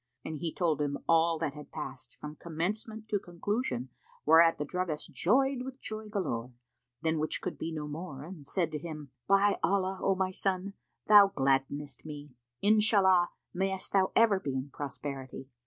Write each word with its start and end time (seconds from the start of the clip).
and 0.25 0.37
he 0.39 0.51
told 0.51 0.81
him 0.81 0.97
all 1.07 1.37
that 1.37 1.53
had 1.53 1.71
passed, 1.71 2.15
from 2.15 2.35
commencement 2.37 3.07
to 3.07 3.19
conclusion, 3.19 3.89
whereat 4.25 4.57
the 4.57 4.65
druggist 4.65 5.13
joyed 5.13 5.61
with 5.61 5.79
joy 5.79 6.09
galore, 6.09 6.55
than 7.03 7.19
which 7.19 7.39
could 7.39 7.55
be 7.55 7.71
no 7.71 7.87
more 7.87 8.23
and 8.23 8.47
said 8.47 8.71
to 8.71 8.79
him, 8.79 9.11
"By 9.27 9.59
Allah, 9.61 9.99
O 10.01 10.15
my 10.15 10.31
son, 10.31 10.73
thou 11.05 11.27
gladdenest 11.27 12.03
me! 12.03 12.31
Inshallah, 12.63 13.29
mayst 13.53 13.93
thou 13.93 14.11
ever 14.15 14.39
be 14.39 14.55
in 14.55 14.71
prosperity! 14.71 15.49